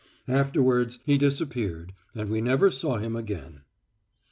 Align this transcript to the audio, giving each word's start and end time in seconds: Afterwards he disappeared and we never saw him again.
Afterwards 0.27 0.97
he 1.05 1.15
disappeared 1.15 1.93
and 2.15 2.27
we 2.31 2.41
never 2.41 2.71
saw 2.71 2.97
him 2.97 3.15
again. 3.15 3.61